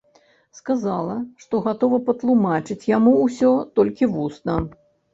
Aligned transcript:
Сказала, 0.59 1.17
што 1.43 1.61
гатова 1.67 2.01
патлумачыць 2.09 2.81
яму 2.97 3.15
ўсё 3.25 3.55
толькі 3.81 4.15
вусна. 4.19 4.63